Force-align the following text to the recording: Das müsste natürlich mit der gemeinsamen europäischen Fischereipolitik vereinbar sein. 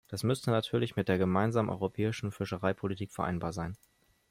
Das 0.07 0.23
müsste 0.23 0.49
natürlich 0.49 0.95
mit 0.95 1.09
der 1.09 1.19
gemeinsamen 1.19 1.69
europäischen 1.69 2.31
Fischereipolitik 2.31 3.11
vereinbar 3.11 3.53
sein. 3.53 3.77